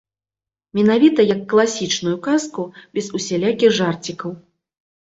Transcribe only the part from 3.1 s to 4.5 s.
усялякіх жарцікаў.